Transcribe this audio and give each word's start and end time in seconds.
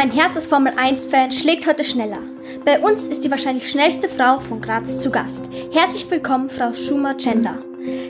Mein 0.00 0.12
Herz 0.12 0.34
als 0.34 0.46
Formel 0.46 0.72
1-Fan 0.72 1.30
schlägt 1.30 1.66
heute 1.66 1.84
schneller. 1.84 2.20
Bei 2.64 2.80
uns 2.80 3.06
ist 3.08 3.22
die 3.22 3.30
wahrscheinlich 3.30 3.70
schnellste 3.70 4.08
Frau 4.08 4.40
von 4.40 4.62
Graz 4.62 4.98
zu 4.98 5.10
Gast. 5.10 5.50
Herzlich 5.72 6.10
willkommen, 6.10 6.48
Frau 6.48 6.72
Schumer-Gender. 6.72 7.58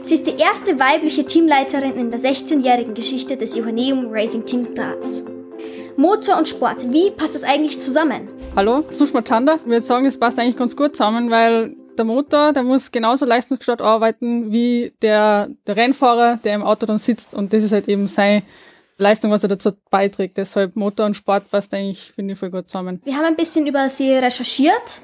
Sie 0.04 0.14
ist 0.14 0.28
die 0.28 0.40
erste 0.40 0.78
weibliche 0.78 1.24
Teamleiterin 1.24 1.96
in 1.96 2.12
der 2.12 2.20
16-jährigen 2.20 2.94
Geschichte 2.94 3.36
des 3.36 3.56
Johanneum 3.56 4.06
Racing 4.08 4.46
Team 4.46 4.72
Graz. 4.72 5.24
Motor 5.96 6.38
und 6.38 6.46
Sport, 6.46 6.92
wie 6.92 7.10
passt 7.10 7.34
das 7.34 7.42
eigentlich 7.42 7.80
zusammen? 7.80 8.28
Hallo, 8.54 8.84
Sushma 8.90 9.22
Chanda. 9.22 9.56
Ich 9.56 9.66
würde 9.66 9.82
sagen, 9.82 10.06
es 10.06 10.16
passt 10.16 10.38
eigentlich 10.38 10.56
ganz 10.56 10.76
gut 10.76 10.94
zusammen, 10.94 11.28
weil 11.28 11.74
der 11.98 12.04
Motor, 12.04 12.52
der 12.52 12.62
muss 12.62 12.92
genauso 12.92 13.24
leistungsgesteuert 13.24 13.82
arbeiten 13.82 14.52
wie 14.52 14.92
der, 15.02 15.48
der 15.66 15.74
Rennfahrer, 15.74 16.38
der 16.44 16.54
im 16.54 16.62
Auto 16.62 16.86
dann 16.86 17.00
sitzt. 17.00 17.34
Und 17.34 17.52
das 17.52 17.64
ist 17.64 17.72
halt 17.72 17.88
eben 17.88 18.06
sein 18.06 18.42
Leistung, 19.00 19.30
was 19.30 19.42
er 19.42 19.48
dazu 19.48 19.72
beiträgt. 19.90 20.36
Deshalb 20.36 20.76
Motor 20.76 21.06
und 21.06 21.14
Sport 21.14 21.50
passt 21.50 21.72
eigentlich, 21.74 22.12
finde 22.14 22.34
ich, 22.34 22.38
voll 22.38 22.50
gut 22.50 22.68
zusammen. 22.68 23.00
Wir 23.04 23.16
haben 23.16 23.24
ein 23.24 23.36
bisschen 23.36 23.66
über 23.66 23.88
sie 23.88 24.12
recherchiert 24.12 25.02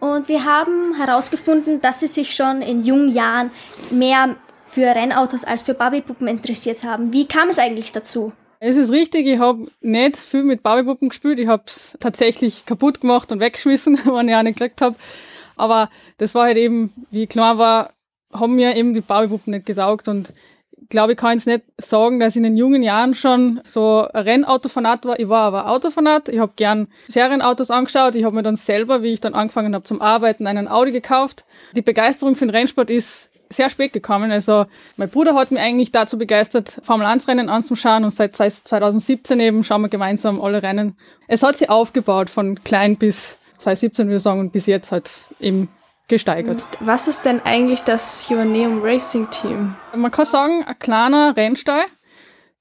und 0.00 0.28
wir 0.28 0.44
haben 0.44 0.94
herausgefunden, 0.96 1.80
dass 1.80 2.00
sie 2.00 2.06
sich 2.06 2.34
schon 2.34 2.62
in 2.62 2.84
jungen 2.84 3.12
Jahren 3.12 3.50
mehr 3.90 4.36
für 4.66 4.86
Rennautos 4.86 5.44
als 5.44 5.62
für 5.62 5.74
Barbiepuppen 5.74 6.26
interessiert 6.26 6.82
haben. 6.82 7.12
Wie 7.12 7.26
kam 7.26 7.48
es 7.48 7.58
eigentlich 7.58 7.92
dazu? 7.92 8.32
Es 8.60 8.76
ist 8.76 8.90
richtig, 8.90 9.26
ich 9.26 9.38
habe 9.38 9.66
nicht 9.80 10.16
viel 10.16 10.42
mit 10.42 10.62
Barbiepuppen 10.62 11.10
gespielt. 11.10 11.38
Ich 11.38 11.48
habe 11.48 11.64
es 11.66 11.96
tatsächlich 12.00 12.64
kaputt 12.64 13.00
gemacht 13.00 13.30
und 13.30 13.40
weggeschmissen, 13.40 13.98
wenn 14.06 14.28
ich 14.28 14.34
auch 14.34 14.42
nicht 14.42 14.58
gekriegt 14.58 14.80
habe. 14.80 14.96
Aber 15.56 15.90
das 16.18 16.34
war 16.34 16.46
halt 16.46 16.56
eben, 16.56 16.92
wie 17.10 17.24
ich 17.24 17.28
klein 17.28 17.58
war, 17.58 17.90
haben 18.32 18.56
mir 18.56 18.74
eben 18.74 18.94
die 18.94 19.00
Barbiepuppen 19.00 19.52
nicht 19.52 19.66
getaugt 19.66 20.08
und 20.08 20.32
glaube, 20.94 21.12
ich 21.12 21.18
kann 21.18 21.32
jetzt 21.32 21.46
nicht 21.46 21.64
sagen, 21.76 22.20
dass 22.20 22.34
ich 22.34 22.36
in 22.36 22.44
den 22.44 22.56
jungen 22.56 22.82
Jahren 22.82 23.14
schon 23.14 23.60
so 23.64 24.00
Rennautofanat 24.00 25.04
war. 25.04 25.18
Ich 25.18 25.28
war 25.28 25.42
aber 25.42 25.68
Autofanat. 25.68 26.28
Ich 26.28 26.38
habe 26.38 26.52
gern 26.54 26.86
Serienautos 27.08 27.70
angeschaut. 27.70 28.14
Ich 28.14 28.24
habe 28.24 28.36
mir 28.36 28.44
dann 28.44 28.56
selber, 28.56 29.02
wie 29.02 29.12
ich 29.12 29.20
dann 29.20 29.34
angefangen 29.34 29.74
habe 29.74 29.84
zum 29.84 30.00
Arbeiten, 30.00 30.46
einen 30.46 30.68
Audi 30.68 30.92
gekauft. 30.92 31.44
Die 31.74 31.82
Begeisterung 31.82 32.36
für 32.36 32.46
den 32.46 32.50
Rennsport 32.50 32.90
ist 32.90 33.30
sehr 33.50 33.70
spät 33.70 33.92
gekommen. 33.92 34.30
Also 34.30 34.66
mein 34.96 35.08
Bruder 35.08 35.34
hat 35.34 35.50
mich 35.50 35.60
eigentlich 35.60 35.90
dazu 35.90 36.16
begeistert, 36.16 36.80
Formel 36.82 37.06
1 37.06 37.26
Rennen 37.26 37.48
anzuschauen 37.48 38.04
und 38.04 38.10
seit 38.10 38.36
2017 38.36 39.40
eben 39.40 39.64
schauen 39.64 39.82
wir 39.82 39.88
gemeinsam 39.88 40.40
alle 40.40 40.62
Rennen. 40.62 40.96
Es 41.26 41.42
hat 41.42 41.58
sich 41.58 41.70
aufgebaut 41.70 42.30
von 42.30 42.62
klein 42.62 42.96
bis 42.96 43.36
2017 43.58 44.06
würde 44.06 44.16
ich 44.16 44.22
sagen 44.22 44.40
und 44.40 44.52
bis 44.52 44.66
jetzt 44.66 44.92
halt 44.92 45.10
eben 45.40 45.68
gesteigert. 46.08 46.64
Was 46.80 47.08
ist 47.08 47.24
denn 47.24 47.40
eigentlich 47.44 47.80
das 47.80 48.28
Joanneum 48.28 48.82
Racing 48.82 49.30
Team? 49.30 49.76
Man 49.94 50.10
kann 50.10 50.26
sagen, 50.26 50.64
ein 50.64 50.78
kleiner 50.78 51.36
Rennstall, 51.36 51.84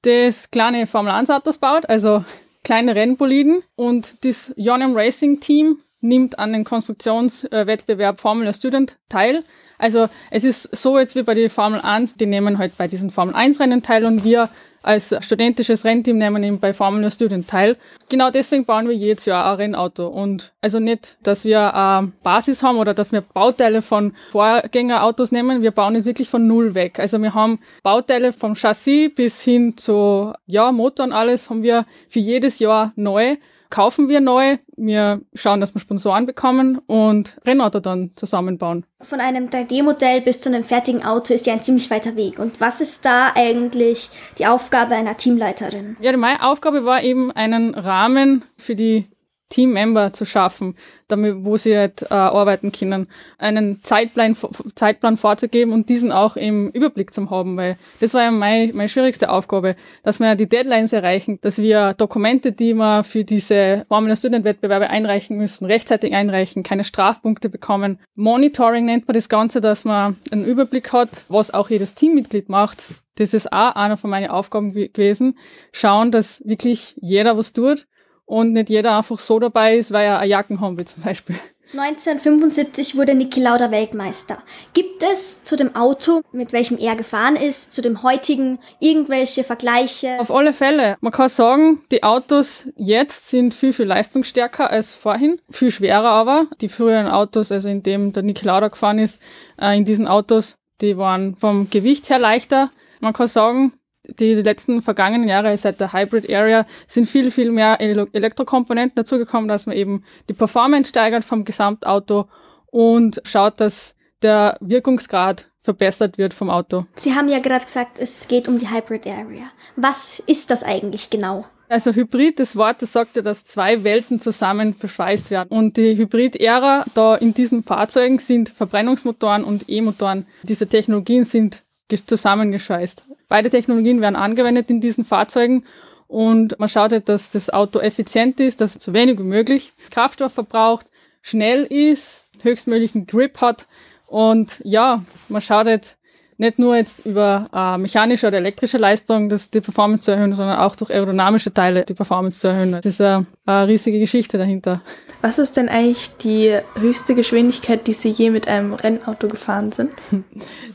das 0.04 0.52
kleine 0.52 0.88
Formel 0.88 1.12
1 1.12 1.30
Autos 1.30 1.58
baut, 1.58 1.88
also 1.90 2.24
kleine 2.64 2.96
Rennboliden 2.96 3.64
und 3.76 4.24
das 4.26 4.54
Joanneum 4.56 4.96
Racing 4.96 5.40
Team 5.40 5.80
nimmt 6.00 6.40
an 6.40 6.54
den 6.54 6.64
Konstruktionswettbewerb 6.64 8.20
Formula 8.20 8.54
Student 8.54 8.98
teil. 9.10 9.44
Also 9.78 10.08
es 10.32 10.44
ist 10.44 10.76
so 10.76 11.00
jetzt 11.00 11.16
wie 11.16 11.24
bei 11.24 11.34
den 11.34 11.50
Formel 11.50 11.82
1, 11.82 12.16
die 12.16 12.26
nehmen 12.26 12.58
halt 12.58 12.78
bei 12.78 12.88
diesen 12.88 13.12
Formel 13.12 13.36
1 13.36 13.60
Rennen 13.60 13.82
teil 13.82 14.06
und 14.06 14.24
wir 14.24 14.50
als 14.84 15.16
studentisches 15.22 15.86
Rennteam 15.86 16.18
nehmen 16.18 16.44
eben 16.44 16.60
bei 16.60 16.74
Formula 16.74 17.10
Student 17.10 17.48
teil. 17.48 17.78
Genau 18.10 18.30
deswegen 18.30 18.66
bauen 18.66 18.88
wir 18.88 18.96
jedes 18.96 19.26
Jahr 19.26 19.52
ein 19.52 19.56
Rennauto. 19.56 20.08
Und 20.08 20.54
also 20.62 20.80
nicht, 20.80 21.18
dass 21.24 21.46
wir 21.46 21.74
eine 21.74 22.12
Basis 22.22 22.62
haben 22.62 22.78
oder 22.78 22.94
dass 22.94 23.12
wir 23.12 23.22
Bauteile 23.22 23.82
von 23.82 24.14
Vorgängerautos 24.32 25.32
nehmen. 25.32 25.62
Wir 25.62 25.72
bauen 25.72 25.96
es 25.96 26.06
wirklich 26.06 26.30
von 26.30 26.46
Null 26.46 26.76
weg. 26.76 27.00
Also 27.00 27.18
wir 27.20 27.34
haben 27.34 27.60
Bauteile 27.82 28.34
vom 28.34 28.56
Chassis 28.56 29.14
bis 29.16 29.42
hin 29.42 29.78
zu, 29.78 30.34
ja, 30.46 30.72
Motor 30.72 31.08
und 31.08 31.14
alles 31.14 31.50
haben 31.50 31.64
wir 31.64 31.86
für 32.10 32.20
jedes 32.20 32.60
Jahr 32.60 32.92
neu 32.96 33.38
kaufen 33.74 34.08
wir 34.08 34.22
neu, 34.22 34.60
wir 34.78 35.22
schauen, 35.34 35.60
dass 35.60 35.74
wir 35.74 35.82
Sponsoren 35.82 36.28
bekommen 36.28 36.78
und 36.86 37.38
Rennauto 37.44 37.80
dann 37.80 38.12
zusammenbauen. 38.16 38.86
Von 39.02 39.20
einem 39.20 39.48
3D-Modell 39.48 40.22
bis 40.22 40.42
zu 40.42 40.50
einem 40.50 40.64
fertigen 40.64 41.04
Auto 41.04 41.34
ist 41.34 41.48
ja 41.48 41.54
ein 41.54 41.64
ziemlich 41.64 41.90
weiter 41.90 42.16
Weg. 42.16 42.38
Und 42.38 42.62
was 42.62 42.82
ist 42.82 43.04
da 43.04 43.32
eigentlich 43.34 44.12
die 44.38 44.46
Aufgabe 44.46 44.94
einer 44.94 45.18
Teamleiterin? 45.18 45.98
Ja, 46.00 46.16
meine 46.16 46.44
Aufgabe 46.44 46.86
war 46.86 47.02
eben, 47.02 47.32
einen 47.32 47.74
Rahmen 47.74 48.44
für 48.58 48.76
die 48.76 49.08
Teammember 49.54 50.14
zu 50.14 50.26
schaffen, 50.26 50.76
damit, 51.08 51.46
wo 51.46 51.58
sie 51.58 51.78
halt 51.78 52.02
äh, 52.02 52.14
arbeiten 52.16 52.72
können, 52.72 53.08
einen 53.38 53.84
Zeitplan, 53.84 54.36
Zeitplan 54.74 55.18
vorzugeben 55.18 55.74
und 55.74 55.90
diesen 55.90 56.12
auch 56.12 56.36
im 56.36 56.72
Überblick 56.72 57.14
zu 57.14 57.30
haben, 57.30 57.56
weil 57.56 57.78
das 58.00 58.16
war 58.16 58.24
ja 58.24 58.32
meine, 58.32 58.74
meine 58.74 58.90
schwierigste 58.90 59.30
Aufgabe, 59.30 59.76
dass 60.02 60.20
wir 60.20 60.34
die 60.34 60.50
Deadlines 60.50 60.92
erreichen, 60.92 61.38
dass 61.42 61.60
wir 61.60 61.94
Dokumente, 61.94 62.52
die 62.52 62.74
wir 62.74 63.04
für 63.04 63.24
diese 63.24 63.86
Formula 63.90 64.16
Student 64.16 64.44
Wettbewerbe 64.44 64.90
einreichen 64.90 65.38
müssen, 65.38 65.66
rechtzeitig 65.66 66.16
einreichen, 66.16 66.64
keine 66.64 66.84
Strafpunkte 66.84 67.48
bekommen. 67.48 68.00
Monitoring 68.16 68.86
nennt 68.86 69.08
man 69.08 69.14
das 69.14 69.30
Ganze, 69.30 69.62
dass 69.62 69.86
man 69.86 70.18
einen 70.32 70.46
Überblick 70.46 70.92
hat, 70.94 71.26
was 71.28 71.54
auch 71.54 71.70
jedes 71.70 71.94
Teammitglied 71.94 72.50
macht. 72.50 72.86
Das 73.18 73.36
ist 73.36 73.54
auch 73.54 73.76
einer 73.76 73.98
von 73.98 74.10
meinen 74.10 74.32
Aufgaben 74.32 74.74
gewesen. 74.74 75.38
Schauen, 75.72 76.12
dass 76.12 76.42
wirklich 76.44 76.96
jeder 77.00 77.38
was 77.38 77.54
tut 77.54 77.86
und 78.26 78.54
nicht 78.54 78.70
jeder 78.70 78.98
einfach 78.98 79.20
so 79.20 79.40
dabei 79.40 79.78
ist, 79.78 79.92
weil 79.92 80.06
er 80.06 80.20
eine 80.20 80.30
Jacken 80.30 80.62
haben 80.62 80.78
will 80.78 80.86
zum 80.86 81.04
Beispiel. 81.04 81.36
1975 81.76 82.96
wurde 82.96 83.16
Niki 83.16 83.40
Lauda 83.42 83.72
Weltmeister. 83.72 84.38
Gibt 84.74 85.02
es 85.02 85.44
zu 85.44 85.56
dem 85.56 85.76
Auto, 85.76 86.22
mit 86.32 86.54
welchem 86.54 86.78
er 86.78 86.96
gefahren 86.96 87.36
ist, 87.36 87.74
zu 87.74 87.82
dem 87.82 88.04
heutigen 88.04 88.60
irgendwelche 88.80 89.44
Vergleiche? 89.44 90.20
Auf 90.20 90.30
alle 90.30 90.54
Fälle. 90.54 90.98
Man 91.02 91.12
kann 91.12 91.30
sagen, 91.30 91.82
die 91.92 92.04
Autos 92.04 92.68
jetzt 92.76 93.32
sind 93.32 93.56
viel, 93.56 93.74
viel 93.74 93.88
leistungsstärker 93.88 94.70
als 94.70 94.94
vorhin. 94.94 95.40
Viel 95.50 95.72
schwerer 95.72 96.10
aber. 96.10 96.46
Die 96.62 96.70
früheren 96.70 97.08
Autos, 97.08 97.52
also 97.52 97.70
in 97.70 97.82
dem 97.82 98.14
der 98.14 98.22
Niki 98.22 98.46
Lauda 98.46 98.68
gefahren 98.68 99.00
ist, 99.00 99.20
äh, 99.60 99.76
in 99.76 99.84
diesen 99.84 100.08
Autos, 100.08 100.58
die 100.82 100.98
waren 100.98 101.36
vom 101.36 101.72
Gewicht 101.72 102.08
her 102.10 102.20
leichter. 102.20 102.70
Man 103.00 103.14
kann 103.14 103.28
sagen, 103.28 103.74
die 104.08 104.36
letzten 104.36 104.82
vergangenen 104.82 105.28
Jahre 105.28 105.58
seit 105.58 105.80
der 105.80 105.94
Hybrid 105.94 106.30
Area 106.32 106.66
sind 106.88 107.08
viel, 107.08 107.32
viel 107.32 107.52
mehr 107.52 107.80
Elektrokomponenten 107.80 108.96
dazugekommen, 108.96 109.48
dass 109.48 109.66
man 109.66 109.76
eben 109.76 110.04
die 110.30 110.34
Performance 110.34 110.90
steigert 110.90 111.24
vom 111.24 111.46
Gesamtauto 111.46 112.28
und 112.68 113.22
schaut, 113.24 113.60
dass 113.60 113.96
der 114.22 114.58
Wirkungsgrad 114.60 115.50
verbessert 115.62 116.18
wird 116.18 116.34
vom 116.34 116.50
Auto. 116.50 116.86
Sie 116.96 117.16
haben 117.16 117.30
ja 117.30 117.40
gerade 117.40 117.64
gesagt, 117.64 117.98
es 117.98 118.28
geht 118.28 118.48
um 118.48 118.60
die 118.60 118.70
Hybrid 118.70 119.08
Area. 119.08 119.46
Was 119.78 120.20
ist 120.20 120.52
das 120.52 120.64
eigentlich 120.64 121.10
genau? 121.10 121.46
Also 121.70 121.94
Hybrid, 121.94 122.40
das 122.40 122.56
Wort, 122.56 122.82
das 122.82 122.92
sagt 122.92 123.16
ja, 123.16 123.22
dass 123.22 123.46
zwei 123.46 123.84
Welten 123.84 124.20
zusammen 124.20 124.76
verschweißt 124.76 125.32
werden. 125.32 125.50
Und 125.50 125.78
die 125.78 125.98
Hybrid-Ära, 125.98 126.86
da 126.94 127.16
in 127.16 127.34
diesen 127.34 127.64
Fahrzeugen 127.64 128.20
sind 128.20 128.50
Verbrennungsmotoren 128.50 129.44
und 129.44 129.70
E-Motoren. 129.70 130.28
Diese 130.44 130.68
Technologien 130.68 131.26
sind 131.26 131.64
zusammengeschweißt. 132.06 133.06
Beide 133.28 133.50
Technologien 133.50 134.02
werden 134.02 134.16
angewendet 134.16 134.70
in 134.70 134.82
diesen 134.82 135.06
Fahrzeugen 135.06 135.64
und 136.08 136.60
man 136.60 136.70
schaut 136.70 136.92
halt, 136.92 137.10
dass 137.10 137.30
das 137.30 137.50
Auto 137.50 137.80
effizient 137.80 138.40
ist, 138.40 138.62
dass 138.62 138.76
es 138.76 138.84
so 138.84 138.94
wenig 138.94 139.20
wie 139.20 139.24
möglich 139.24 139.74
Kraftstoff 139.92 140.34
verbraucht, 140.34 140.88
schnell 141.22 141.64
ist, 141.64 142.22
höchstmöglichen 142.42 143.08
Grip 143.08 143.42
hat 143.42 143.68
und 144.08 144.60
ja, 144.64 145.04
man 145.30 145.42
schaut 145.42 145.66
halt 145.66 145.98
nicht 146.38 146.60
nur 146.60 146.76
jetzt 146.76 147.06
über 147.06 147.50
äh, 147.54 147.78
mechanische 147.78 148.28
oder 148.28 148.38
elektrische 148.38 148.78
Leistung, 148.78 149.30
das 149.30 149.50
die 149.50 149.62
Performance 149.62 150.04
zu 150.04 150.12
erhöhen, 150.12 150.36
sondern 150.36 150.60
auch 150.60 150.76
durch 150.76 150.92
aerodynamische 150.92 151.54
Teile 151.54 151.84
die 151.84 151.94
Performance 151.94 152.40
zu 152.40 152.48
erhöhen. 152.48 152.74
Das 152.74 152.86
ist 152.86 153.02
eine, 153.02 153.26
eine 153.46 153.68
riesige 153.68 154.00
Geschichte 154.00 154.38
dahinter. 154.38 154.82
Was 155.22 155.40
ist 155.40 155.58
denn 155.58 155.70
eigentlich 155.70 156.12
die 156.18 156.56
höchste 156.80 157.16
Geschwindigkeit, 157.16 157.88
die 157.88 157.94
Sie 157.94 158.10
je 158.10 158.30
mit 158.30 158.48
einem 158.48 158.74
Rennauto 158.74 159.28
gefahren 159.30 159.72
sind? 159.72 159.92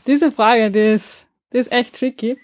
Diese 0.07 0.31
Frage, 0.31 0.71
die 0.71 0.93
ist 0.95 1.28
das 1.51 1.61
ist 1.61 1.71
echt 1.71 1.95
tricky. 1.97 2.37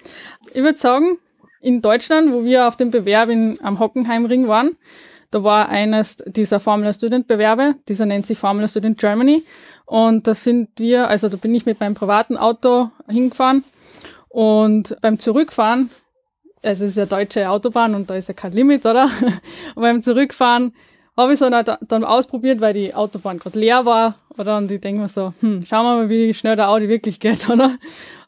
Ich 0.54 0.62
würde 0.62 0.78
sagen, 0.78 1.18
in 1.62 1.81
Deutschland, 1.81 2.31
wo 2.31 2.46
wir 2.46 2.68
auf 2.68 2.78
dem 2.78 2.92
Bewerb 2.92 3.30
in, 3.30 3.57
am 3.62 3.80
Hockenheimring 3.80 4.48
waren, 4.48 4.78
da 5.31 5.44
war 5.44 5.69
eines 5.69 6.18
dieser 6.25 6.60
Formula 6.60 6.94
Student 6.94 7.28
Bewerbe, 7.28 7.75
dieser 7.90 8.06
nennt 8.06 8.25
sich 8.25 8.38
Formula 8.38 8.68
Student 8.68 9.00
Germany. 9.00 9.44
Und 9.86 10.28
da 10.28 10.34
sind 10.34 10.69
wir, 10.78 11.10
also 11.10 11.30
da 11.30 11.38
bin 11.38 11.54
ich 11.54 11.66
mit 11.66 11.80
meinem 11.80 11.94
privaten 11.94 12.38
Auto 12.38 12.90
hingefahren. 13.07 13.63
Und 14.30 14.96
beim 15.02 15.19
Zurückfahren, 15.19 15.90
also 16.63 16.86
es 16.86 16.92
ist 16.92 16.98
ja 16.98 17.06
deutsche 17.06 17.50
Autobahn 17.50 17.96
und 17.96 18.10
da 18.10 18.16
ist 18.16 18.28
ja 18.28 18.34
kein 18.34 18.52
Limit, 18.52 18.86
oder? 18.86 19.10
Und 19.75 19.75
beim 19.81 20.02
Zurückfahren 20.02 20.74
habe 21.17 21.33
ich 21.33 21.39
so 21.39 21.50
dann 21.50 22.03
ausprobiert, 22.03 22.62
weil 22.62 22.73
die 22.73 22.94
Autobahn 22.94 23.39
gerade 23.39 23.59
leer 23.59 23.85
war. 23.85 24.15
Oder? 24.38 24.57
Und 24.57 24.69
ich 24.69 24.81
denke 24.81 25.01
mir 25.01 25.07
so, 25.07 25.33
hm, 25.39 25.65
schauen 25.65 25.85
wir 25.85 25.95
mal, 25.95 26.09
wie 26.09 26.33
schnell 26.33 26.56
der 26.56 26.69
Audi 26.69 26.89
wirklich 26.89 27.19
geht, 27.19 27.50
oder? 27.50 27.77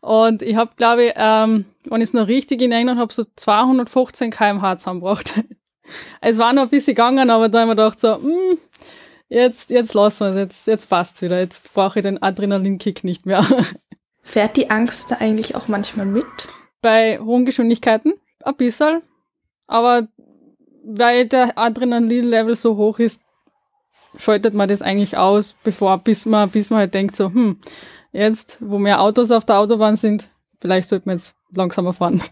Und 0.01 0.41
ich 0.41 0.55
habe, 0.55 0.71
glaube 0.77 1.05
ich, 1.05 1.13
ähm, 1.15 1.65
wenn 1.85 2.01
ich 2.01 2.09
es 2.09 2.13
noch 2.13 2.27
richtig 2.27 2.61
in 2.61 2.71
Erinnerung 2.71 2.99
habe, 2.99 3.13
so 3.13 3.25
215 3.35 4.31
km/h 4.31 4.77
zusammengebracht. 4.77 5.33
es 6.21 6.37
war 6.37 6.53
noch 6.53 6.63
ein 6.63 6.69
bisschen 6.69 6.95
gegangen, 6.95 7.29
aber 7.29 7.49
da 7.49 7.59
habe 7.59 7.71
ich 7.71 7.75
mir 7.75 7.81
gedacht, 7.81 7.99
so, 7.99 8.15
hm, 8.15 8.57
jetzt, 9.27 9.69
jetzt 9.69 9.93
lassen 9.93 10.21
wir 10.21 10.29
es, 10.29 10.35
jetzt, 10.37 10.67
jetzt 10.67 10.89
passt 10.89 11.15
es 11.17 11.21
wieder. 11.23 11.39
Jetzt 11.39 11.73
brauche 11.73 11.99
ich 11.99 12.03
den 12.03 12.21
Adrenalinkick 12.21 13.03
nicht 13.03 13.25
mehr. 13.25 13.45
Fährt 14.21 14.57
die 14.57 14.69
Angst 14.69 15.11
da 15.11 15.15
eigentlich 15.15 15.55
auch 15.55 15.67
manchmal 15.67 16.05
mit? 16.05 16.25
Bei 16.81 17.19
hohen 17.19 17.45
Geschwindigkeiten? 17.45 18.13
Ein 18.43 18.55
bisschen. 18.55 19.01
Aber 19.67 20.07
weil 20.87 21.27
der 21.27 21.57
Adrenalin-Level 21.57 22.55
so 22.55 22.77
hoch 22.77 22.99
ist, 22.99 23.21
schaltet 24.17 24.53
man 24.53 24.69
das 24.69 24.81
eigentlich 24.81 25.17
aus, 25.17 25.55
bevor, 25.63 25.97
bis 25.97 26.25
man, 26.25 26.49
bis 26.49 26.69
man 26.69 26.79
halt 26.79 26.93
denkt 26.93 27.15
so, 27.15 27.25
hm, 27.25 27.59
jetzt, 28.11 28.57
wo 28.61 28.79
mehr 28.79 29.01
Autos 29.01 29.31
auf 29.31 29.45
der 29.45 29.59
Autobahn 29.59 29.97
sind, 29.97 30.29
vielleicht 30.59 30.87
sollte 30.87 31.07
man 31.07 31.17
jetzt 31.17 31.35
langsamer 31.53 31.93
fahren. 31.93 32.23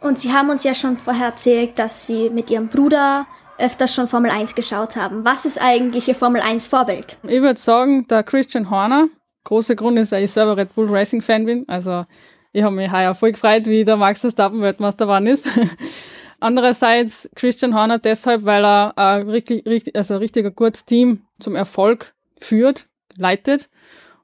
Und 0.00 0.18
Sie 0.18 0.32
haben 0.32 0.50
uns 0.50 0.64
ja 0.64 0.74
schon 0.74 0.96
vorher 0.96 1.26
erzählt, 1.26 1.78
dass 1.78 2.06
Sie 2.06 2.28
mit 2.28 2.50
Ihrem 2.50 2.68
Bruder 2.68 3.26
öfters 3.58 3.94
schon 3.94 4.08
Formel 4.08 4.30
1 4.30 4.54
geschaut 4.54 4.96
haben. 4.96 5.24
Was 5.24 5.44
ist 5.46 5.62
eigentlich 5.62 6.08
Ihr 6.08 6.14
Formel 6.14 6.42
1 6.42 6.66
Vorbild? 6.66 7.18
Ich 7.22 7.40
würde 7.40 7.58
sagen, 7.58 8.06
der 8.08 8.22
Christian 8.22 8.70
Horner. 8.70 9.08
Großer 9.44 9.76
Grund 9.76 9.98
ist, 9.98 10.10
weil 10.10 10.24
ich 10.24 10.32
selber 10.32 10.56
Red 10.56 10.74
Bull 10.74 10.88
Racing 10.90 11.22
Fan 11.22 11.46
bin. 11.46 11.64
Also 11.68 12.06
ich 12.52 12.62
habe 12.62 12.74
mich 12.74 12.90
heuer 12.90 13.14
voll 13.14 13.32
gefreut, 13.32 13.66
wie 13.66 13.84
der 13.84 13.96
Max 13.96 14.20
Verstappen 14.20 14.60
Weltmeister 14.62 15.04
geworden 15.04 15.26
ist. 15.26 15.46
Andererseits 16.44 17.30
Christian 17.34 17.74
Horner 17.74 17.98
deshalb, 17.98 18.44
weil 18.44 18.66
er 18.66 18.98
ein 18.98 19.30
richtig, 19.30 19.66
richtig, 19.66 19.96
also 19.96 20.12
ein 20.12 20.18
richtiger 20.18 20.50
gutes 20.50 20.84
Team 20.84 21.22
zum 21.38 21.56
Erfolg 21.56 22.12
führt, 22.36 22.86
leitet. 23.16 23.70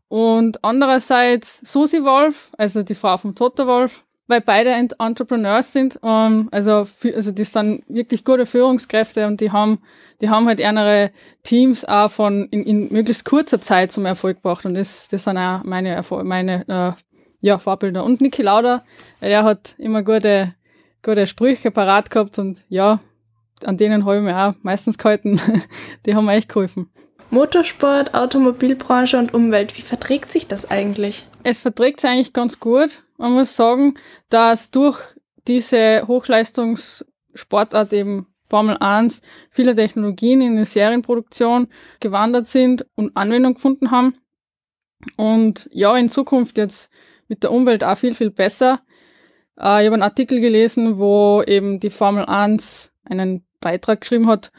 Und 0.09 0.63
andererseits 0.63 1.63
Susi 1.65 2.05
Wolf, 2.05 2.51
also 2.59 2.83
die 2.83 2.95
Frau 2.95 3.17
vom 3.17 3.35
Toto 3.35 3.67
Wolf, 3.67 4.05
weil 4.27 4.43
beide 4.43 4.69
Entrepreneurs 4.69 5.73
sind. 5.73 5.99
Um, 6.03 6.51
also, 6.53 6.87
also 7.03 7.31
die 7.31 7.45
sind 7.45 7.85
wirklich 7.89 8.23
gute 8.23 8.45
Führungskräfte 8.45 9.27
und 9.27 9.41
die 9.41 9.51
haben, 9.51 9.81
die 10.21 10.29
haben 10.29 10.47
halt 10.47 10.61
ihre 10.61 11.13
Teams 11.43 11.87
auch 11.87 12.11
von 12.11 12.49
in, 12.51 12.65
in 12.65 12.93
möglichst 12.93 13.25
kurzer 13.25 13.63
Zeit 13.63 13.93
zum 13.93 14.05
Erfolg 14.05 14.43
gebracht. 14.43 14.67
Und 14.67 14.75
das, 14.75 15.09
das 15.09 15.25
sind 15.25 15.39
auch 15.39 15.65
meine, 15.65 15.89
Erfol 15.95 16.25
meine 16.25 16.69
äh, 16.69 16.93
ja, 17.41 17.59
Vorbilder. 17.59 18.05
Und 18.05 18.21
Niki 18.21 18.43
Lauda, 18.43 18.85
er 19.23 19.45
hat 19.45 19.75
immer 19.79 20.03
gute, 20.03 20.55
gute 21.03 21.27
Sprüche 21.27 21.71
parat 21.71 22.11
gehabt 22.11 22.39
und 22.39 22.65
ja, 22.69 23.01
an 23.65 23.77
denen 23.77 24.05
habe 24.05 24.17
ich 24.17 24.23
mir 24.23 24.37
auch 24.37 24.55
meistens 24.63 24.99
gehalten. 24.99 25.41
die 26.07 26.15
haben 26.15 26.27
mir 26.27 26.35
echt 26.35 26.49
geholfen. 26.49 26.91
Motorsport, 27.31 28.15
Automobilbranche 28.15 29.17
und 29.17 29.35
Umwelt, 29.35 29.77
wie 29.79 29.83
verträgt 29.83 30.33
sich 30.33 30.49
das 30.49 30.69
eigentlich? 30.69 31.27
Es 31.45 31.63
verträgt 31.63 32.01
sich 32.01 32.11
eigentlich 32.11 32.33
ganz 32.33 32.59
gut. 32.59 33.05
Man 33.19 33.33
muss 33.33 33.55
sagen, 33.55 33.95
dass 34.31 34.71
durch 34.71 34.99
diese 35.47 36.07
Hochleistungssportart 36.09 37.93
eben 37.93 38.27
Formel 38.49 38.77
1 38.79 39.23
viele 39.51 39.77
Technologien 39.77 40.41
in 40.41 40.57
die 40.57 40.65
Serienproduktion 40.65 41.69
gewandert 42.01 42.47
sind 42.47 42.85
und 42.97 43.17
Anwendung 43.17 43.55
gefunden 43.55 43.93
haben. 43.93 44.17
Und 45.17 45.69
ja, 45.73 45.97
in 45.97 46.09
Zukunft 46.09 46.59
jetzt 46.59 46.91
mit 47.29 47.45
der 47.45 47.53
Umwelt 47.53 47.85
auch 47.85 47.97
viel, 47.97 48.17
viel 48.17 48.31
besser. 48.31 48.81
Äh, 49.61 49.83
ich 49.83 49.87
habe 49.87 49.95
einen 49.95 50.03
Artikel 50.03 50.41
gelesen, 50.41 50.99
wo 50.99 51.43
eben 51.47 51.81
die 51.81 51.91
Formel 51.91 52.25
1 52.25 52.93
einen 53.05 53.45
Beitrag 53.61 54.01
geschrieben 54.01 54.27
hat 54.27 54.51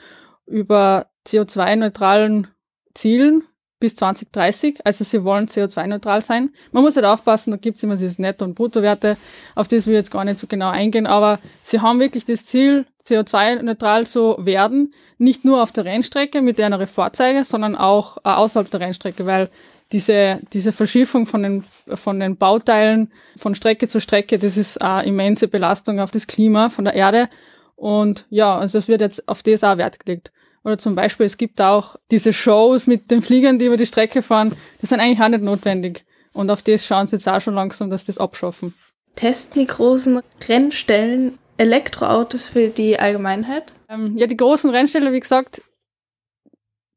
über 0.45 1.07
CO2-neutralen 1.25 2.47
Zielen 2.93 3.43
bis 3.79 3.95
2030. 3.95 4.85
Also 4.85 5.03
sie 5.03 5.23
wollen 5.23 5.47
CO2-neutral 5.47 6.21
sein. 6.21 6.51
Man 6.71 6.83
muss 6.83 6.95
halt 6.95 7.05
aufpassen, 7.05 7.51
da 7.51 7.57
gibt 7.57 7.77
es 7.77 7.83
immer 7.83 7.97
diese 7.97 8.21
Netto- 8.21 8.45
und 8.45 8.55
Bruttowerte, 8.55 9.17
auf 9.55 9.67
das 9.67 9.87
will 9.87 9.93
ich 9.93 9.99
jetzt 9.99 10.11
gar 10.11 10.23
nicht 10.23 10.39
so 10.39 10.47
genau 10.47 10.69
eingehen, 10.69 11.07
aber 11.07 11.39
sie 11.63 11.81
haben 11.81 11.99
wirklich 11.99 12.25
das 12.25 12.45
Ziel, 12.45 12.85
CO2-neutral 13.03 14.05
zu 14.05 14.37
werden, 14.39 14.93
nicht 15.17 15.43
nur 15.43 15.63
auf 15.63 15.71
der 15.71 15.85
Rennstrecke 15.85 16.41
mit 16.43 16.59
deren 16.59 16.85
Fahrzeuge, 16.87 17.43
sondern 17.43 17.75
auch 17.75 18.17
äh, 18.17 18.29
außerhalb 18.29 18.69
der 18.69 18.79
Rennstrecke, 18.79 19.25
weil 19.25 19.49
diese, 19.91 20.39
diese 20.53 20.71
Verschiffung 20.71 21.25
von 21.25 21.43
den, 21.43 21.63
von 21.93 22.19
den 22.19 22.37
Bauteilen 22.37 23.11
von 23.37 23.55
Strecke 23.55 23.87
zu 23.87 23.99
Strecke, 23.99 24.39
das 24.39 24.57
ist 24.57 24.81
eine 24.81 25.07
immense 25.07 25.47
Belastung 25.47 25.99
auf 25.99 26.11
das 26.11 26.27
Klima 26.27 26.69
von 26.69 26.85
der 26.85 26.93
Erde. 26.93 27.29
Und 27.75 28.25
ja, 28.29 28.57
also 28.57 28.77
es 28.77 28.87
wird 28.87 29.01
jetzt 29.01 29.27
auf 29.27 29.43
das 29.43 29.63
auch 29.63 29.77
Wert 29.77 29.99
gelegt. 29.99 30.31
Oder 30.63 30.77
zum 30.77 30.93
Beispiel, 30.93 31.25
es 31.25 31.37
gibt 31.37 31.59
auch 31.59 31.95
diese 32.11 32.33
Shows 32.33 32.85
mit 32.85 33.09
den 33.09 33.21
Fliegern, 33.21 33.57
die 33.57 33.65
über 33.65 33.77
die 33.77 33.87
Strecke 33.87 34.21
fahren. 34.21 34.55
Das 34.79 34.91
sind 34.91 34.99
eigentlich 34.99 35.21
auch 35.21 35.29
nicht 35.29 35.43
notwendig. 35.43 36.05
Und 36.33 36.51
auf 36.51 36.61
das 36.61 36.85
schauen 36.85 37.07
sie 37.07 37.15
jetzt 37.15 37.27
auch 37.27 37.41
schon 37.41 37.55
langsam, 37.55 37.89
dass 37.89 38.05
das 38.05 38.17
abschaffen. 38.17 38.73
Testen 39.15 39.61
die 39.61 39.67
großen 39.67 40.21
Rennstellen 40.47 41.37
Elektroautos 41.57 42.45
für 42.45 42.69
die 42.69 42.97
Allgemeinheit? 42.99 43.73
Ähm, 43.89 44.17
ja, 44.17 44.27
die 44.27 44.37
großen 44.37 44.69
Rennstellen, 44.69 45.13
wie 45.13 45.19
gesagt, 45.19 45.61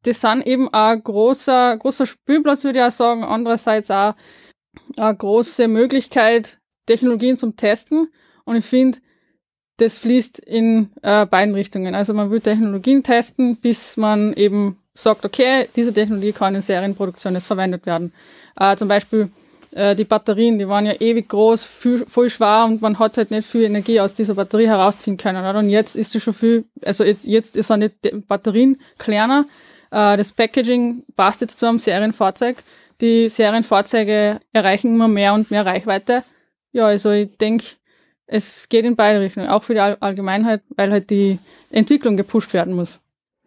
das 0.04 0.20
sind 0.20 0.46
eben 0.46 0.72
ein 0.72 1.02
großer, 1.02 1.76
großer 1.76 2.06
Spielplatz, 2.06 2.64
würde 2.64 2.78
ich 2.78 2.84
auch 2.84 2.92
sagen. 2.92 3.24
Andererseits 3.24 3.90
auch 3.90 4.14
eine 4.96 5.16
große 5.16 5.66
Möglichkeit, 5.68 6.58
Technologien 6.86 7.36
zum 7.36 7.56
Testen. 7.56 8.08
Und 8.44 8.56
ich 8.56 8.64
finde, 8.64 8.98
das 9.78 9.98
fließt 9.98 10.38
in 10.38 10.90
äh, 11.02 11.26
beiden 11.26 11.54
Richtungen. 11.54 11.94
Also 11.94 12.14
man 12.14 12.30
will 12.30 12.40
Technologien 12.40 13.02
testen, 13.02 13.56
bis 13.56 13.96
man 13.96 14.34
eben 14.34 14.78
sagt, 14.94 15.24
okay, 15.24 15.68
diese 15.74 15.92
Technologie 15.92 16.32
kann 16.32 16.54
in 16.54 16.62
Serienproduktion 16.62 17.34
jetzt 17.34 17.46
verwendet 17.46 17.86
werden. 17.86 18.12
Äh, 18.56 18.76
zum 18.76 18.86
Beispiel 18.86 19.30
äh, 19.72 19.96
die 19.96 20.04
Batterien, 20.04 20.58
die 20.58 20.68
waren 20.68 20.86
ja 20.86 20.92
ewig 21.00 21.28
groß, 21.28 21.64
viel, 21.64 22.04
voll 22.06 22.30
schwer 22.30 22.66
und 22.66 22.80
man 22.80 22.98
hat 22.98 23.16
halt 23.16 23.32
nicht 23.32 23.48
viel 23.48 23.62
Energie 23.62 23.98
aus 24.00 24.14
dieser 24.14 24.34
Batterie 24.34 24.68
herausziehen 24.68 25.16
können. 25.16 25.44
Oder? 25.44 25.58
Und 25.58 25.70
jetzt 25.70 25.96
ist 25.96 26.12
sie 26.12 26.20
schon 26.20 26.34
viel, 26.34 26.64
also 26.84 27.02
jetzt, 27.02 27.26
jetzt 27.26 27.72
auch 27.72 27.78
die 27.78 27.90
Batterien 28.28 28.80
kleiner. 28.98 29.46
Äh, 29.94 30.16
das 30.16 30.32
Packaging 30.32 31.04
passt 31.14 31.40
jetzt 31.40 31.58
zu 31.58 31.66
einem 31.66 31.78
Serienfahrzeug. 31.78 32.56
Die 33.00 33.28
Serienfahrzeuge 33.28 34.40
erreichen 34.52 34.94
immer 34.94 35.08
mehr 35.08 35.34
und 35.34 35.50
mehr 35.50 35.64
Reichweite. 35.64 36.24
Ja, 36.72 36.86
also 36.86 37.12
ich 37.12 37.36
denke, 37.38 37.64
es 38.26 38.68
geht 38.68 38.84
in 38.84 38.96
beide 38.96 39.20
Richtungen, 39.20 39.48
auch 39.48 39.62
für 39.62 39.74
die 39.74 39.80
Allgemeinheit, 39.80 40.62
weil 40.70 40.90
halt 40.90 41.10
die 41.10 41.38
Entwicklung 41.70 42.16
gepusht 42.16 42.52
werden 42.52 42.74
muss. 42.74 42.98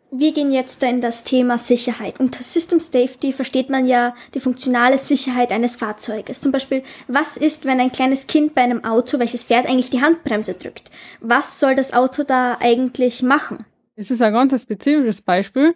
Wir 0.10 0.32
gehen 0.32 0.54
jetzt 0.54 0.82
in 0.84 1.02
das 1.02 1.26
Thema 1.26 1.58
Sicherheit. 1.58 2.22
Unter 2.22 2.42
System 2.42 2.80
Safety 2.80 3.34
versteht 3.34 3.70
man 3.70 3.86
ja 3.86 4.16
die 4.34 4.40
funktionale 4.40 5.00
Sicherheit 5.00 5.52
eines 5.52 5.76
Fahrzeuges. 5.76 6.40
Zum 6.40 6.54
Beispiel, 6.54 6.82
was 7.10 7.36
ist, 7.36 7.66
wenn 7.66 7.82
ein 7.82 7.92
kleines 7.92 8.26
Kind 8.28 8.56
bei 8.56 8.62
einem 8.62 8.86
Auto, 8.86 9.20
welches 9.20 9.44
fährt, 9.44 9.68
eigentlich 9.68 9.90
die 9.90 10.02
Handbremse 10.02 10.54
drückt? 10.54 10.92
Was 11.20 11.60
soll 11.60 11.76
das 11.76 11.92
Auto 11.92 12.24
da 12.24 12.58
eigentlich 12.62 13.22
machen? 13.22 13.66
Es 13.96 14.12
ist 14.12 14.22
ein 14.22 14.32
ganz 14.32 14.62
spezifisches 14.62 15.22
Beispiel. 15.22 15.74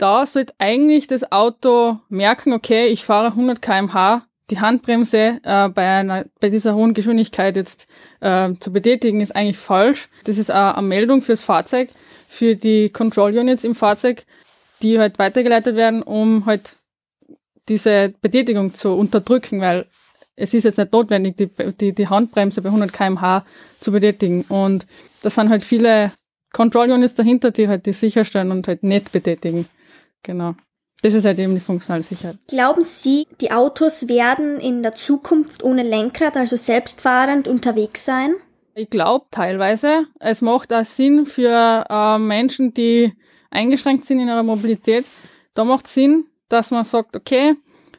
Da 0.00 0.24
sollte 0.24 0.54
eigentlich 0.56 1.08
das 1.08 1.30
Auto 1.30 1.98
merken, 2.08 2.54
okay, 2.54 2.86
ich 2.86 3.04
fahre 3.04 3.26
100 3.26 3.60
kmh 3.60 4.22
die 4.48 4.58
Handbremse 4.58 5.40
äh, 5.42 5.68
bei, 5.68 5.86
einer, 5.86 6.24
bei 6.40 6.48
dieser 6.48 6.74
hohen 6.74 6.94
Geschwindigkeit 6.94 7.54
jetzt 7.54 7.86
äh, 8.20 8.54
zu 8.60 8.72
betätigen, 8.72 9.20
ist 9.20 9.36
eigentlich 9.36 9.58
falsch. 9.58 10.08
Das 10.24 10.38
ist 10.38 10.50
eine, 10.50 10.78
eine 10.78 10.86
Meldung 10.86 11.20
fürs 11.20 11.42
Fahrzeug, 11.42 11.90
für 12.28 12.56
die 12.56 12.88
Control 12.88 13.36
Units 13.36 13.62
im 13.62 13.74
Fahrzeug, 13.74 14.24
die 14.80 14.98
halt 14.98 15.18
weitergeleitet 15.18 15.76
werden, 15.76 16.02
um 16.02 16.46
halt 16.46 16.76
diese 17.68 18.14
Betätigung 18.22 18.72
zu 18.72 18.94
unterdrücken, 18.94 19.60
weil 19.60 19.84
es 20.34 20.54
ist 20.54 20.64
jetzt 20.64 20.78
nicht 20.78 20.92
notwendig, 20.92 21.36
die, 21.36 21.50
die, 21.74 21.94
die 21.94 22.08
Handbremse 22.08 22.62
bei 22.62 22.70
100 22.70 22.90
kmh 22.90 23.44
zu 23.80 23.92
betätigen. 23.92 24.46
Und 24.48 24.86
da 25.20 25.28
sind 25.28 25.50
halt 25.50 25.62
viele 25.62 26.12
Control 26.54 26.90
Units 26.90 27.12
dahinter, 27.12 27.50
die 27.50 27.68
halt 27.68 27.84
die 27.84 27.92
sicherstellen 27.92 28.50
und 28.50 28.66
halt 28.66 28.82
nicht 28.82 29.12
betätigen. 29.12 29.68
Genau. 30.22 30.54
Das 31.02 31.14
ist 31.14 31.24
halt 31.24 31.38
eben 31.38 31.54
die 31.54 31.60
funktionale 31.60 32.02
Sicherheit. 32.02 32.36
Glauben 32.48 32.82
Sie, 32.82 33.26
die 33.40 33.52
Autos 33.52 34.08
werden 34.08 34.60
in 34.60 34.82
der 34.82 34.94
Zukunft 34.94 35.62
ohne 35.62 35.82
Lenkrad, 35.82 36.36
also 36.36 36.56
selbstfahrend 36.56 37.48
unterwegs 37.48 38.04
sein? 38.04 38.34
Ich 38.74 38.90
glaube 38.90 39.26
teilweise. 39.30 40.06
Es 40.18 40.42
macht 40.42 40.72
auch 40.72 40.84
Sinn 40.84 41.26
für 41.26 41.84
äh, 41.88 42.18
Menschen, 42.18 42.74
die 42.74 43.12
eingeschränkt 43.50 44.04
sind 44.04 44.20
in 44.20 44.28
ihrer 44.28 44.42
Mobilität. 44.42 45.06
Da 45.54 45.64
macht 45.64 45.88
Sinn, 45.88 46.26
dass 46.48 46.70
man 46.70 46.84
sagt, 46.84 47.16
okay, 47.16 47.54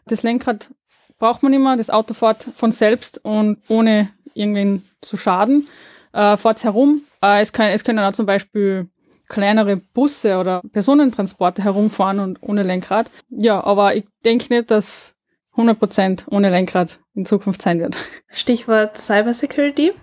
das 0.05 0.23
Lenkrad 0.23 0.69
braucht 1.17 1.43
man 1.43 1.53
immer, 1.53 1.77
das 1.77 1.89
Auto 1.89 2.13
fährt 2.13 2.43
von 2.43 2.71
selbst 2.71 3.23
und 3.23 3.57
ohne 3.67 4.09
irgendwen 4.33 4.85
zu 5.01 5.17
schaden, 5.17 5.67
äh, 6.13 6.37
fährt 6.37 6.63
herum. 6.63 7.01
Äh, 7.21 7.41
es, 7.41 7.51
kann, 7.51 7.69
es 7.71 7.83
können 7.83 7.99
auch 7.99 8.13
zum 8.13 8.25
Beispiel 8.25 8.89
kleinere 9.31 9.77
Busse 9.77 10.37
oder 10.37 10.61
Personentransporte 10.73 11.63
herumfahren 11.63 12.19
und 12.19 12.39
ohne 12.41 12.63
Lenkrad. 12.63 13.09
Ja, 13.29 13.63
aber 13.63 13.95
ich 13.95 14.03
denke 14.25 14.53
nicht, 14.53 14.69
dass 14.69 15.15
100% 15.55 16.25
ohne 16.29 16.49
Lenkrad 16.49 16.99
in 17.15 17.25
Zukunft 17.25 17.61
sein 17.61 17.79
wird. 17.79 17.97
Stichwort 18.29 18.97
Cybersecurity. 18.97 19.93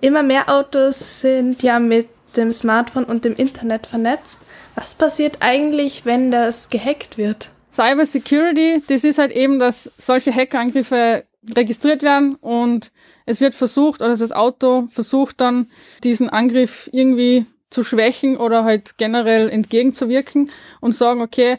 Immer 0.00 0.22
mehr 0.22 0.48
Autos 0.48 1.20
sind 1.20 1.62
ja 1.62 1.78
mit 1.78 2.08
dem 2.36 2.52
Smartphone 2.52 3.04
und 3.04 3.26
dem 3.26 3.36
Internet 3.36 3.86
vernetzt. 3.86 4.40
Was 4.74 4.94
passiert 4.94 5.38
eigentlich, 5.40 6.06
wenn 6.06 6.30
das 6.30 6.70
gehackt 6.70 7.18
wird? 7.18 7.50
Cybersecurity, 7.70 8.82
das 8.88 9.04
ist 9.04 9.18
halt 9.18 9.32
eben, 9.32 9.58
dass 9.58 9.90
solche 9.98 10.34
Hackerangriffe 10.34 11.24
registriert 11.54 12.02
werden 12.02 12.36
und 12.36 12.90
es 13.26 13.40
wird 13.40 13.54
versucht, 13.54 14.00
oder 14.00 14.16
das 14.16 14.32
Auto 14.32 14.88
versucht 14.90 15.40
dann, 15.40 15.66
diesen 16.02 16.30
Angriff 16.30 16.88
irgendwie 16.92 17.44
zu 17.70 17.82
schwächen 17.82 18.36
oder 18.36 18.64
halt 18.64 18.96
generell 18.98 19.48
entgegenzuwirken 19.48 20.50
und 20.80 20.94
sagen, 20.94 21.20
okay, 21.20 21.58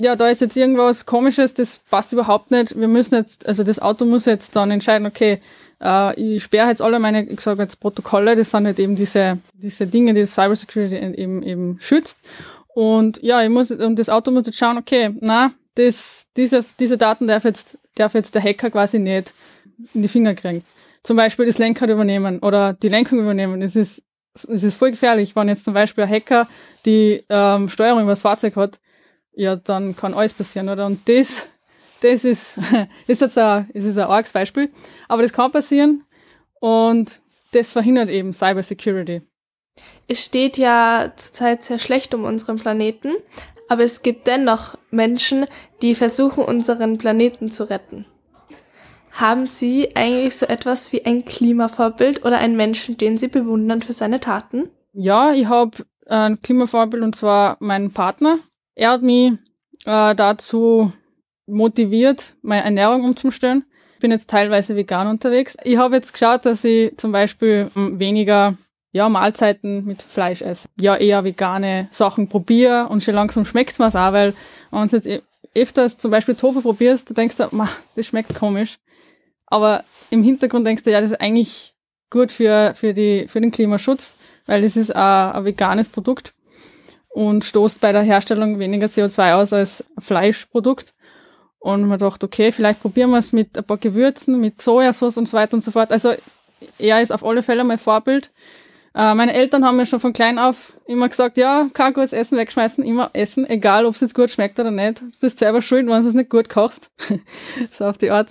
ja, 0.00 0.14
da 0.14 0.28
ist 0.28 0.40
jetzt 0.40 0.56
irgendwas 0.56 1.06
komisches, 1.06 1.54
das 1.54 1.80
passt 1.90 2.12
überhaupt 2.12 2.50
nicht. 2.52 2.78
Wir 2.78 2.86
müssen 2.86 3.16
jetzt, 3.16 3.46
also 3.46 3.64
das 3.64 3.80
Auto 3.80 4.04
muss 4.04 4.26
jetzt 4.26 4.54
dann 4.54 4.70
entscheiden, 4.70 5.06
okay, 5.06 5.40
äh, 5.82 6.14
ich 6.20 6.42
sperre 6.42 6.68
jetzt 6.68 6.82
alle 6.82 7.00
meine, 7.00 7.24
ich 7.24 7.40
sage 7.40 7.62
jetzt 7.62 7.80
Protokolle, 7.80 8.36
das 8.36 8.52
sind 8.52 8.66
halt 8.66 8.78
eben 8.78 8.94
diese, 8.94 9.38
diese 9.54 9.86
Dinge, 9.88 10.14
die 10.14 10.24
Cybersecurity 10.24 10.96
eben, 10.96 11.42
eben 11.42 11.78
schützt. 11.80 12.18
Und 12.68 13.20
ja, 13.22 13.42
ich 13.42 13.50
muss, 13.50 13.72
und 13.72 13.98
das 13.98 14.08
Auto 14.08 14.30
muss 14.30 14.46
jetzt 14.46 14.58
schauen, 14.58 14.78
okay, 14.78 15.10
na, 15.20 15.52
das, 15.74 16.28
dieses, 16.36 16.76
diese 16.76 16.96
Daten 16.96 17.26
darf 17.26 17.44
jetzt, 17.44 17.76
darf 17.96 18.14
jetzt 18.14 18.34
der 18.36 18.42
Hacker 18.42 18.70
quasi 18.70 19.00
nicht 19.00 19.32
in 19.94 20.02
die 20.02 20.08
Finger 20.08 20.34
kriegen. 20.34 20.64
Zum 21.02 21.16
Beispiel 21.16 21.46
das 21.46 21.58
Lenkrad 21.58 21.90
übernehmen 21.90 22.40
oder 22.40 22.72
die 22.74 22.88
Lenkung 22.88 23.20
übernehmen. 23.20 23.60
Das 23.60 23.76
ist, 23.76 24.02
das 24.34 24.62
ist 24.62 24.76
voll 24.76 24.90
gefährlich. 24.90 25.34
Wenn 25.34 25.48
jetzt 25.48 25.64
zum 25.64 25.74
Beispiel 25.74 26.04
ein 26.04 26.10
Hacker 26.10 26.48
die 26.84 27.24
ähm, 27.28 27.68
Steuerung 27.68 28.02
über 28.02 28.12
das 28.12 28.22
Fahrzeug 28.22 28.56
hat, 28.56 28.80
ja, 29.32 29.56
dann 29.56 29.96
kann 29.96 30.14
alles 30.14 30.32
passieren, 30.32 30.68
oder? 30.68 30.86
Und 30.86 31.08
das, 31.08 31.48
das 32.00 32.24
ist, 32.24 32.58
ist 33.06 33.20
jetzt 33.20 33.38
ein, 33.38 33.70
ist 33.72 33.98
ein 33.98 34.04
arges 34.04 34.32
Beispiel. 34.32 34.70
Aber 35.08 35.22
das 35.22 35.32
kann 35.32 35.52
passieren 35.52 36.04
und 36.60 37.20
das 37.52 37.72
verhindert 37.72 38.10
eben 38.10 38.32
Cybersecurity. 38.32 39.22
Es 40.08 40.24
steht 40.24 40.56
ja 40.56 41.12
zurzeit 41.16 41.64
sehr 41.64 41.78
schlecht 41.78 42.14
um 42.14 42.24
unseren 42.24 42.56
Planeten, 42.56 43.14
aber 43.68 43.84
es 43.84 44.02
gibt 44.02 44.26
dennoch 44.26 44.76
Menschen, 44.90 45.46
die 45.82 45.94
versuchen, 45.94 46.44
unseren 46.44 46.98
Planeten 46.98 47.52
zu 47.52 47.64
retten. 47.64 48.06
Haben 49.18 49.46
Sie 49.46 49.96
eigentlich 49.96 50.36
so 50.36 50.46
etwas 50.46 50.92
wie 50.92 51.04
ein 51.04 51.24
Klimavorbild 51.24 52.24
oder 52.24 52.38
einen 52.38 52.56
Menschen, 52.56 52.96
den 52.98 53.18
Sie 53.18 53.26
bewundern 53.26 53.82
für 53.82 53.92
seine 53.92 54.20
Taten? 54.20 54.70
Ja, 54.92 55.32
ich 55.32 55.46
habe 55.46 55.84
ein 56.06 56.40
Klimavorbild 56.40 57.02
und 57.02 57.16
zwar 57.16 57.56
meinen 57.58 57.90
Partner. 57.92 58.38
Er 58.76 58.92
hat 58.92 59.02
mich 59.02 59.32
äh, 59.86 60.14
dazu 60.14 60.92
motiviert, 61.46 62.36
meine 62.42 62.62
Ernährung 62.62 63.02
umzustellen. 63.02 63.64
Ich 63.94 63.98
bin 63.98 64.12
jetzt 64.12 64.30
teilweise 64.30 64.76
vegan 64.76 65.08
unterwegs. 65.08 65.56
Ich 65.64 65.78
habe 65.78 65.96
jetzt 65.96 66.12
geschaut, 66.12 66.46
dass 66.46 66.62
ich 66.62 66.96
zum 66.96 67.10
Beispiel 67.10 67.72
hm, 67.74 67.98
weniger 67.98 68.56
ja, 68.92 69.08
Mahlzeiten 69.08 69.84
mit 69.84 70.00
Fleisch 70.00 70.42
esse. 70.42 70.68
Ja, 70.78 70.94
eher 70.94 71.24
vegane 71.24 71.88
Sachen 71.90 72.28
probiere 72.28 72.86
und 72.88 73.02
schon 73.02 73.14
langsam 73.14 73.44
schmeckt 73.44 73.72
es 73.72 73.80
mir 73.80 73.88
auch, 73.88 74.12
weil 74.12 74.32
wenn 74.70 74.86
du 74.86 74.94
jetzt 74.94 75.08
e-, 75.08 75.22
öfters 75.56 75.98
zum 75.98 76.12
Beispiel 76.12 76.36
Tofu 76.36 76.60
probierst, 76.60 77.10
du 77.10 77.14
denkst 77.14 77.34
das 77.34 78.06
schmeckt 78.06 78.32
komisch. 78.36 78.78
Aber 79.50 79.84
im 80.10 80.22
Hintergrund 80.22 80.66
denkst 80.66 80.84
du, 80.84 80.90
ja, 80.90 81.00
das 81.00 81.10
ist 81.10 81.20
eigentlich 81.20 81.74
gut 82.10 82.32
für, 82.32 82.74
für, 82.74 82.94
die, 82.94 83.26
für 83.28 83.40
den 83.40 83.50
Klimaschutz, 83.50 84.14
weil 84.46 84.62
das 84.62 84.76
ist 84.76 84.94
ein, 84.94 85.32
ein 85.32 85.44
veganes 85.44 85.88
Produkt 85.88 86.32
und 87.08 87.44
stoßt 87.44 87.80
bei 87.80 87.92
der 87.92 88.02
Herstellung 88.02 88.58
weniger 88.58 88.86
CO2 88.86 89.34
aus 89.34 89.52
als 89.52 89.84
Fleischprodukt. 89.98 90.94
Und 91.58 91.86
man 91.86 91.98
dachte, 91.98 92.26
okay, 92.26 92.52
vielleicht 92.52 92.80
probieren 92.80 93.10
wir 93.10 93.18
es 93.18 93.32
mit 93.32 93.58
ein 93.58 93.64
paar 93.64 93.78
Gewürzen, 93.78 94.40
mit 94.40 94.60
Sojasauce 94.60 95.16
und 95.16 95.28
so 95.28 95.36
weiter 95.36 95.54
und 95.54 95.60
so 95.62 95.72
fort. 95.72 95.90
Also 95.90 96.14
er 96.78 97.02
ist 97.02 97.10
auf 97.10 97.24
alle 97.24 97.42
Fälle 97.42 97.64
mein 97.64 97.78
Vorbild. 97.78 98.30
Äh, 98.94 99.14
meine 99.14 99.34
Eltern 99.34 99.64
haben 99.64 99.76
mir 99.76 99.86
schon 99.86 100.00
von 100.00 100.12
klein 100.12 100.38
auf 100.38 100.74
immer 100.86 101.08
gesagt, 101.08 101.36
ja, 101.36 101.68
kein 101.72 101.92
gutes 101.92 102.12
Essen 102.12 102.38
wegschmeißen, 102.38 102.84
immer 102.84 103.10
essen, 103.12 103.48
egal 103.48 103.86
ob 103.86 103.94
es 103.94 104.00
jetzt 104.00 104.14
gut 104.14 104.30
schmeckt 104.30 104.60
oder 104.60 104.70
nicht. 104.70 105.02
Du 105.02 105.10
bist 105.20 105.38
selber 105.38 105.60
schuld, 105.60 105.86
wenn 105.86 106.02
du 106.02 106.08
es 106.08 106.14
nicht 106.14 106.30
gut 106.30 106.48
kochst. 106.48 106.90
so 107.70 107.86
auf 107.86 107.98
die 107.98 108.10
Art. 108.10 108.28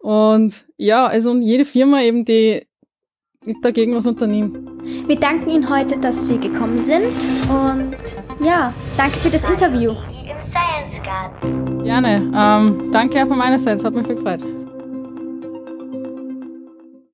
Und 0.00 0.66
ja, 0.76 1.06
also 1.06 1.34
jede 1.36 1.64
Firma 1.64 2.00
eben, 2.00 2.24
die 2.24 2.66
dagegen 3.62 3.94
was 3.94 4.06
unternimmt. 4.06 4.58
Wir 5.06 5.16
danken 5.16 5.50
Ihnen 5.50 5.68
heute, 5.68 5.98
dass 5.98 6.28
Sie 6.28 6.38
gekommen 6.38 6.78
sind 6.78 7.12
und 7.48 7.96
ja, 8.44 8.72
danke 8.96 9.18
für 9.18 9.30
das 9.30 9.48
Interview. 9.48 9.94
Gerne. 11.84 12.32
Ähm, 12.34 12.90
danke 12.92 13.22
auch 13.22 13.28
von 13.28 13.38
meiner 13.38 13.58
Seite, 13.58 13.76
es 13.78 13.84
hat 13.84 13.94
mich 13.94 14.06
viel 14.06 14.16
gefreut. 14.16 14.59